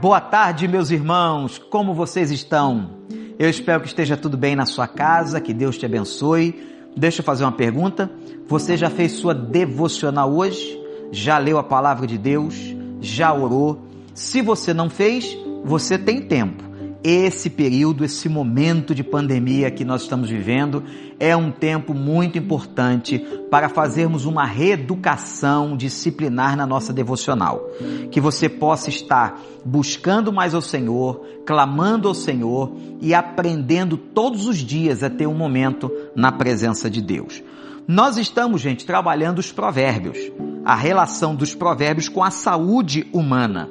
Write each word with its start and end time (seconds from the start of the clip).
Boa 0.00 0.20
tarde, 0.20 0.68
meus 0.68 0.92
irmãos. 0.92 1.58
Como 1.58 1.92
vocês 1.92 2.30
estão? 2.30 2.90
Eu 3.36 3.50
espero 3.50 3.80
que 3.80 3.88
esteja 3.88 4.16
tudo 4.16 4.36
bem 4.36 4.54
na 4.54 4.64
sua 4.64 4.86
casa, 4.86 5.40
que 5.40 5.52
Deus 5.52 5.76
te 5.76 5.86
abençoe. 5.86 6.54
Deixa 6.96 7.20
eu 7.20 7.24
fazer 7.24 7.42
uma 7.42 7.50
pergunta. 7.50 8.08
Você 8.46 8.76
já 8.76 8.88
fez 8.88 9.12
sua 9.12 9.34
devocional 9.34 10.32
hoje? 10.32 10.80
Já 11.10 11.36
leu 11.38 11.58
a 11.58 11.64
palavra 11.64 12.06
de 12.06 12.16
Deus? 12.16 12.54
Já 13.00 13.34
orou? 13.34 13.88
Se 14.14 14.40
você 14.40 14.72
não 14.72 14.88
fez, 14.88 15.36
você 15.64 15.98
tem 15.98 16.22
tempo 16.22 16.67
esse 17.02 17.48
período, 17.48 18.04
esse 18.04 18.28
momento 18.28 18.94
de 18.94 19.04
pandemia 19.04 19.70
que 19.70 19.84
nós 19.84 20.02
estamos 20.02 20.28
vivendo 20.28 20.82
é 21.20 21.36
um 21.36 21.50
tempo 21.50 21.94
muito 21.94 22.38
importante 22.38 23.18
para 23.50 23.68
fazermos 23.68 24.26
uma 24.26 24.44
reeducação 24.44 25.76
disciplinar 25.76 26.56
na 26.56 26.66
nossa 26.66 26.92
devocional. 26.92 27.68
Que 28.10 28.20
você 28.20 28.48
possa 28.48 28.88
estar 28.90 29.40
buscando 29.64 30.32
mais 30.32 30.54
ao 30.54 30.62
Senhor, 30.62 31.24
clamando 31.46 32.08
ao 32.08 32.14
Senhor 32.14 32.72
e 33.00 33.14
aprendendo 33.14 33.96
todos 33.96 34.46
os 34.46 34.58
dias 34.58 35.02
a 35.02 35.10
ter 35.10 35.26
um 35.26 35.34
momento 35.34 35.90
na 36.16 36.32
presença 36.32 36.90
de 36.90 37.00
Deus. 37.00 37.42
Nós 37.86 38.18
estamos, 38.18 38.60
gente, 38.60 38.84
trabalhando 38.84 39.38
os 39.38 39.50
provérbios, 39.50 40.18
a 40.64 40.74
relação 40.74 41.34
dos 41.34 41.54
provérbios 41.54 42.08
com 42.08 42.22
a 42.22 42.30
saúde 42.30 43.06
humana. 43.12 43.70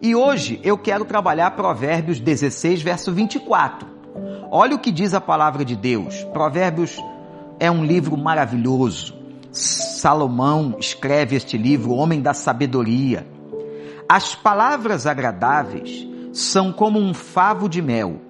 E 0.00 0.14
hoje 0.14 0.60
eu 0.62 0.78
quero 0.78 1.04
trabalhar 1.04 1.50
Provérbios 1.52 2.20
16, 2.20 2.82
verso 2.82 3.12
24. 3.12 3.88
Olha 4.48 4.76
o 4.76 4.78
que 4.78 4.92
diz 4.92 5.12
a 5.12 5.20
palavra 5.20 5.64
de 5.64 5.74
Deus. 5.74 6.22
Provérbios 6.32 6.96
é 7.58 7.68
um 7.68 7.84
livro 7.84 8.16
maravilhoso. 8.16 9.14
Salomão 9.50 10.76
escreve 10.78 11.34
este 11.34 11.58
livro, 11.58 11.92
Homem 11.92 12.20
da 12.20 12.32
Sabedoria. 12.32 13.26
As 14.08 14.36
palavras 14.36 15.04
agradáveis 15.04 16.06
são 16.32 16.72
como 16.72 17.00
um 17.00 17.12
favo 17.12 17.68
de 17.68 17.82
mel, 17.82 18.20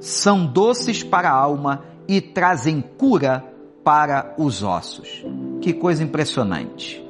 são 0.00 0.46
doces 0.46 1.02
para 1.02 1.28
a 1.30 1.34
alma 1.34 1.82
e 2.06 2.20
trazem 2.20 2.80
cura 2.80 3.44
para 3.82 4.34
os 4.38 4.62
ossos. 4.62 5.24
Que 5.60 5.72
coisa 5.72 6.04
impressionante. 6.04 7.04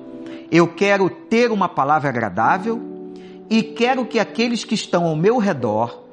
Eu 0.51 0.67
quero 0.67 1.11
ter 1.11 1.53
uma 1.53 1.69
palavra 1.69 2.09
agradável 2.09 2.88
e 3.51 3.63
quero 3.63 4.05
que 4.05 4.19
aqueles 4.19 4.65
que 4.65 4.75
estão 4.75 5.05
ao 5.07 5.17
meu 5.17 5.39
redor, 5.39 6.05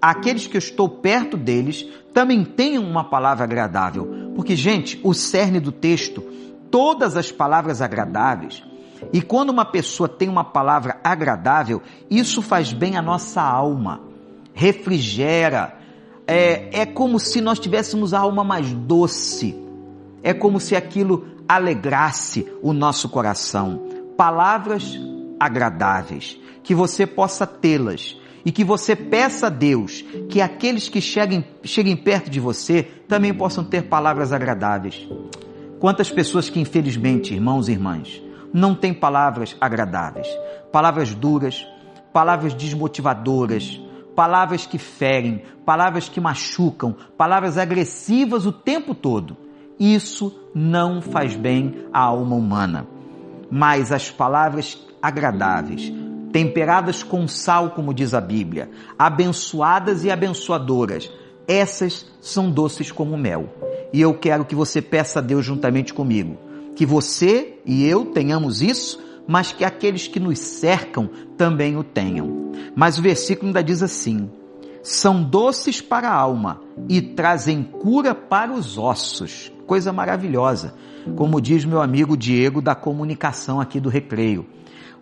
aqueles 0.00 0.46
que 0.46 0.56
eu 0.56 0.60
estou 0.60 0.88
perto 0.88 1.36
deles, 1.36 1.86
também 2.12 2.44
tenham 2.44 2.84
uma 2.84 3.04
palavra 3.04 3.44
agradável. 3.44 4.32
Porque, 4.34 4.54
gente, 4.54 5.00
o 5.02 5.14
cerne 5.14 5.58
do 5.58 5.72
texto, 5.72 6.22
todas 6.70 7.16
as 7.16 7.32
palavras 7.32 7.80
agradáveis, 7.80 8.62
e 9.12 9.20
quando 9.22 9.50
uma 9.50 9.64
pessoa 9.64 10.08
tem 10.08 10.28
uma 10.28 10.44
palavra 10.44 11.00
agradável, 11.02 11.82
isso 12.10 12.42
faz 12.42 12.72
bem 12.72 12.96
à 12.96 13.02
nossa 13.02 13.40
alma, 13.40 14.00
refrigera, 14.52 15.78
é, 16.26 16.82
é 16.82 16.86
como 16.86 17.18
se 17.18 17.40
nós 17.40 17.58
tivéssemos 17.58 18.14
a 18.14 18.20
alma 18.20 18.44
mais 18.44 18.72
doce, 18.72 19.58
é 20.22 20.32
como 20.32 20.60
se 20.60 20.76
aquilo 20.76 21.26
alegrasse 21.48 22.46
o 22.62 22.72
nosso 22.72 23.08
coração. 23.08 23.82
Palavras 24.16 25.00
agradáveis 25.40 26.38
que 26.62 26.74
você 26.74 27.06
possa 27.06 27.46
tê-las 27.46 28.16
e 28.44 28.50
que 28.50 28.64
você 28.64 28.96
peça 28.96 29.46
a 29.46 29.50
Deus 29.50 30.04
que 30.28 30.40
aqueles 30.40 30.88
que 30.88 31.00
cheguem, 31.00 31.44
cheguem 31.62 31.96
perto 31.96 32.30
de 32.30 32.40
você 32.40 32.82
também 33.06 33.32
possam 33.32 33.64
ter 33.64 33.82
palavras 33.82 34.32
agradáveis. 34.32 35.08
Quantas 35.78 36.10
pessoas 36.10 36.48
que, 36.48 36.60
infelizmente, 36.60 37.34
irmãos 37.34 37.68
e 37.68 37.72
irmãs, 37.72 38.22
não 38.52 38.74
têm 38.74 38.92
palavras 38.92 39.56
agradáveis, 39.60 40.28
palavras 40.70 41.14
duras, 41.14 41.66
palavras 42.12 42.54
desmotivadoras, 42.54 43.80
palavras 44.14 44.66
que 44.66 44.78
ferem, 44.78 45.42
palavras 45.64 46.08
que 46.08 46.20
machucam, 46.20 46.94
palavras 47.16 47.56
agressivas 47.56 48.46
o 48.46 48.52
tempo 48.52 48.94
todo. 48.94 49.36
Isso 49.78 50.32
não 50.54 51.00
faz 51.00 51.34
bem 51.34 51.86
à 51.92 52.00
alma 52.00 52.36
humana. 52.36 52.86
Mas 53.50 53.90
as 53.90 54.10
palavras 54.10 54.78
agradáveis, 55.00 55.92
temperadas 56.32 57.02
com 57.02 57.28
sal, 57.28 57.70
como 57.70 57.92
diz 57.92 58.14
a 58.14 58.20
Bíblia, 58.20 58.70
abençoadas 58.98 60.04
e 60.04 60.10
abençoadoras. 60.10 61.10
Essas 61.46 62.06
são 62.20 62.50
doces 62.50 62.90
como 62.90 63.18
mel. 63.18 63.48
E 63.92 64.00
eu 64.00 64.14
quero 64.14 64.44
que 64.44 64.54
você 64.54 64.80
peça 64.80 65.18
a 65.18 65.22
Deus 65.22 65.44
juntamente 65.44 65.92
comigo, 65.92 66.38
que 66.74 66.86
você 66.86 67.58
e 67.66 67.84
eu 67.84 68.06
tenhamos 68.06 68.62
isso, 68.62 68.98
mas 69.28 69.52
que 69.52 69.64
aqueles 69.64 70.08
que 70.08 70.18
nos 70.18 70.38
cercam 70.38 71.10
também 71.36 71.76
o 71.76 71.84
tenham. 71.84 72.50
Mas 72.74 72.98
o 72.98 73.02
versículo 73.02 73.48
ainda 73.48 73.62
diz 73.62 73.82
assim: 73.82 74.30
são 74.82 75.22
doces 75.22 75.80
para 75.80 76.08
a 76.08 76.14
alma 76.14 76.60
e 76.88 77.00
trazem 77.00 77.62
cura 77.62 78.14
para 78.14 78.52
os 78.52 78.76
ossos. 78.76 79.52
Coisa 79.66 79.92
maravilhosa, 79.92 80.74
como 81.16 81.40
diz 81.40 81.64
meu 81.64 81.80
amigo 81.80 82.16
Diego 82.16 82.60
da 82.60 82.74
comunicação 82.74 83.60
aqui 83.60 83.78
do 83.78 83.88
Recreio. 83.88 84.44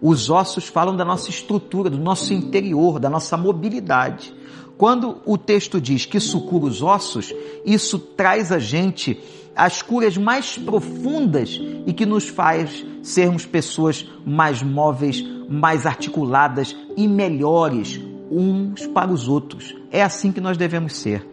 Os 0.01 0.29
ossos 0.31 0.67
falam 0.67 0.97
da 0.97 1.05
nossa 1.05 1.31
estrutura, 1.31 1.89
do 1.89 1.99
nosso 1.99 2.33
interior, 2.33 2.99
da 2.99 3.09
nossa 3.09 3.37
mobilidade. 3.37 4.35
Quando 4.77 5.21
o 5.27 5.37
texto 5.37 5.81
diz 5.81 6.07
que 6.07 6.19
isso 6.19 6.41
cura 6.43 6.67
os 6.67 6.83
ossos, 6.83 7.35
isso 7.65 7.99
traz 7.99 8.53
a 8.53 8.59
gente 8.59 9.19
as 9.55 9.83
curas 9.83 10.17
mais 10.17 10.57
profundas 10.57 11.61
e 11.87 11.93
que 11.93 12.07
nos 12.07 12.29
faz 12.29 12.85
sermos 13.03 13.45
pessoas 13.45 14.07
mais 14.25 14.63
móveis, 14.63 15.23
mais 15.49 15.85
articuladas 15.85 16.75
e 16.97 17.07
melhores 17.07 18.01
uns 18.31 18.87
para 18.87 19.11
os 19.11 19.29
outros. 19.29 19.75
É 19.91 20.03
assim 20.03 20.31
que 20.31 20.41
nós 20.41 20.57
devemos 20.57 20.97
ser. 20.97 21.27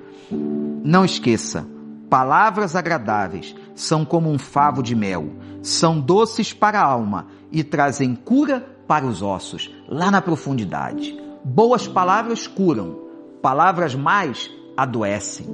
Não 0.83 1.05
esqueça, 1.05 1.65
palavras 2.09 2.75
agradáveis 2.75 3.55
são 3.75 4.03
como 4.03 4.29
um 4.29 4.39
favo 4.39 4.81
de 4.81 4.95
mel, 4.95 5.29
são 5.61 5.99
doces 5.99 6.51
para 6.51 6.79
a 6.79 6.83
alma 6.85 7.27
e 7.51 7.63
trazem 7.63 8.15
cura 8.15 8.67
para 8.87 9.05
os 9.05 9.21
ossos, 9.21 9.69
lá 9.87 10.09
na 10.09 10.21
profundidade. 10.21 11.15
Boas 11.43 11.87
palavras 11.87 12.47
curam, 12.47 12.99
palavras 13.41 13.93
mais 13.93 14.49
adoecem. 14.75 15.45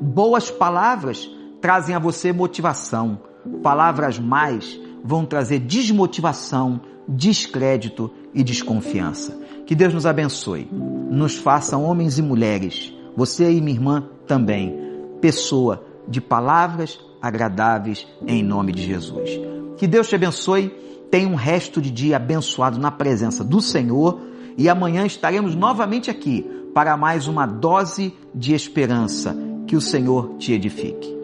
Boas 0.00 0.50
palavras 0.50 1.30
trazem 1.60 1.94
a 1.94 1.98
você 1.98 2.32
motivação, 2.32 3.20
palavras 3.62 4.18
mais 4.18 4.78
vão 5.02 5.24
trazer 5.24 5.60
desmotivação, 5.60 6.80
descrédito 7.08 8.10
e 8.34 8.42
desconfiança. 8.42 9.38
Que 9.70 9.76
Deus 9.76 9.94
nos 9.94 10.04
abençoe, 10.04 10.68
nos 10.72 11.36
faça 11.36 11.78
homens 11.78 12.18
e 12.18 12.22
mulheres, 12.22 12.92
você 13.16 13.52
e 13.52 13.60
minha 13.60 13.76
irmã 13.76 14.02
também, 14.26 14.76
pessoa 15.20 15.86
de 16.08 16.20
palavras 16.20 16.98
agradáveis 17.22 18.04
em 18.26 18.42
nome 18.42 18.72
de 18.72 18.82
Jesus. 18.82 19.30
Que 19.76 19.86
Deus 19.86 20.08
te 20.08 20.16
abençoe 20.16 20.74
Tenha 21.08 21.28
um 21.28 21.36
resto 21.36 21.80
de 21.80 21.88
dia 21.88 22.16
abençoado 22.16 22.80
na 22.80 22.90
presença 22.90 23.44
do 23.44 23.60
Senhor 23.60 24.20
e 24.58 24.68
amanhã 24.68 25.06
estaremos 25.06 25.54
novamente 25.54 26.10
aqui 26.10 26.42
para 26.74 26.96
mais 26.96 27.28
uma 27.28 27.46
dose 27.46 28.12
de 28.34 28.52
esperança. 28.52 29.36
Que 29.68 29.76
o 29.76 29.80
Senhor 29.80 30.34
te 30.36 30.52
edifique. 30.52 31.19